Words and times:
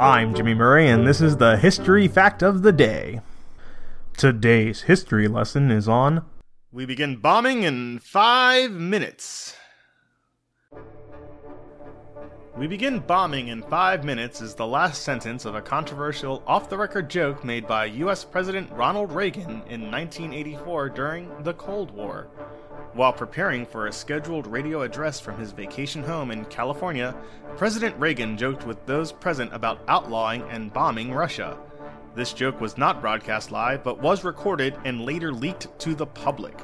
I'm 0.00 0.34
Jimmy 0.34 0.54
Murray, 0.54 0.88
and 0.88 1.06
this 1.06 1.20
is 1.20 1.36
the 1.36 1.56
History 1.56 2.08
Fact 2.08 2.42
of 2.42 2.62
the 2.62 2.72
Day. 2.72 3.20
Today's 4.16 4.82
history 4.82 5.28
lesson 5.28 5.70
is 5.70 5.88
on. 5.88 6.24
We 6.72 6.84
begin 6.84 7.18
bombing 7.18 7.62
in 7.62 8.00
five 8.00 8.72
minutes. 8.72 9.56
We 12.56 12.66
begin 12.66 12.98
bombing 12.98 13.48
in 13.48 13.62
five 13.62 14.02
minutes 14.02 14.40
is 14.40 14.56
the 14.56 14.66
last 14.66 15.02
sentence 15.02 15.44
of 15.44 15.54
a 15.54 15.62
controversial 15.62 16.42
off 16.44 16.68
the 16.68 16.76
record 16.78 17.08
joke 17.08 17.44
made 17.44 17.68
by 17.68 17.84
US 17.84 18.24
President 18.24 18.72
Ronald 18.72 19.12
Reagan 19.12 19.62
in 19.68 19.92
1984 19.92 20.88
during 20.88 21.30
the 21.44 21.54
Cold 21.54 21.92
War. 21.92 22.26
While 22.94 23.12
preparing 23.12 23.66
for 23.66 23.88
a 23.88 23.92
scheduled 23.92 24.46
radio 24.46 24.82
address 24.82 25.18
from 25.18 25.36
his 25.36 25.50
vacation 25.50 26.04
home 26.04 26.30
in 26.30 26.44
California, 26.44 27.12
President 27.56 27.98
Reagan 27.98 28.36
joked 28.38 28.64
with 28.64 28.86
those 28.86 29.10
present 29.10 29.52
about 29.52 29.82
outlawing 29.88 30.42
and 30.42 30.72
bombing 30.72 31.12
Russia. 31.12 31.58
This 32.14 32.32
joke 32.32 32.60
was 32.60 32.78
not 32.78 33.00
broadcast 33.00 33.50
live, 33.50 33.82
but 33.82 34.00
was 34.00 34.22
recorded 34.22 34.78
and 34.84 35.04
later 35.04 35.32
leaked 35.32 35.76
to 35.80 35.96
the 35.96 36.06
public. 36.06 36.56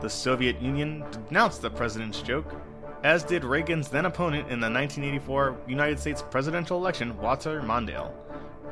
The 0.00 0.08
Soviet 0.08 0.62
Union 0.62 1.04
denounced 1.28 1.60
the 1.60 1.68
president's 1.68 2.22
joke, 2.22 2.54
as 3.04 3.22
did 3.22 3.44
Reagan's 3.44 3.88
then 3.90 4.06
opponent 4.06 4.44
in 4.50 4.60
the 4.60 4.70
1984 4.70 5.58
United 5.68 6.00
States 6.00 6.24
presidential 6.30 6.78
election, 6.78 7.18
Walter 7.18 7.60
Mondale. 7.60 8.14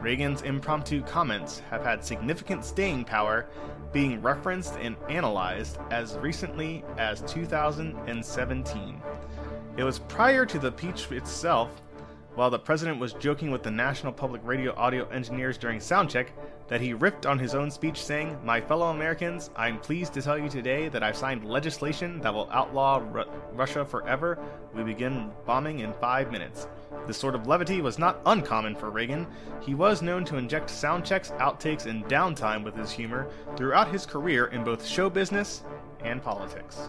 Reagan's 0.00 0.42
impromptu 0.42 1.02
comments 1.02 1.60
have 1.70 1.82
had 1.82 2.04
significant 2.04 2.64
staying 2.64 3.04
power, 3.04 3.46
being 3.92 4.22
referenced 4.22 4.74
and 4.74 4.96
analyzed 5.08 5.78
as 5.90 6.16
recently 6.18 6.84
as 6.98 7.22
2017. 7.22 9.02
It 9.76 9.82
was 9.82 9.98
prior 9.98 10.46
to 10.46 10.58
the 10.58 10.70
peach 10.70 11.10
itself, 11.10 11.82
while 12.38 12.50
the 12.50 12.56
president 12.56 13.00
was 13.00 13.14
joking 13.14 13.50
with 13.50 13.64
the 13.64 13.70
National 13.70 14.12
Public 14.12 14.40
Radio 14.44 14.72
audio 14.76 15.08
engineers 15.08 15.58
during 15.58 15.80
soundcheck, 15.80 16.28
that 16.68 16.80
he 16.80 16.94
ripped 16.94 17.26
on 17.26 17.36
his 17.36 17.52
own 17.52 17.68
speech 17.68 18.00
saying, 18.00 18.38
My 18.44 18.60
fellow 18.60 18.90
Americans, 18.90 19.50
I'm 19.56 19.80
pleased 19.80 20.12
to 20.12 20.22
tell 20.22 20.38
you 20.38 20.48
today 20.48 20.88
that 20.90 21.02
I've 21.02 21.16
signed 21.16 21.44
legislation 21.44 22.20
that 22.20 22.32
will 22.32 22.48
outlaw 22.52 23.02
Ru- 23.10 23.24
Russia 23.54 23.84
forever. 23.84 24.38
We 24.72 24.84
begin 24.84 25.32
bombing 25.46 25.80
in 25.80 25.92
five 25.94 26.30
minutes. 26.30 26.68
This 27.08 27.16
sort 27.16 27.34
of 27.34 27.48
levity 27.48 27.80
was 27.80 27.98
not 27.98 28.20
uncommon 28.24 28.76
for 28.76 28.90
Reagan. 28.90 29.26
He 29.60 29.74
was 29.74 30.00
known 30.00 30.24
to 30.26 30.36
inject 30.36 30.70
sound 30.70 31.04
checks, 31.04 31.32
outtakes, 31.40 31.86
and 31.86 32.04
downtime 32.04 32.62
with 32.62 32.76
his 32.76 32.92
humor 32.92 33.28
throughout 33.56 33.90
his 33.90 34.06
career 34.06 34.46
in 34.46 34.62
both 34.62 34.86
show 34.86 35.10
business 35.10 35.64
and 36.04 36.22
politics. 36.22 36.88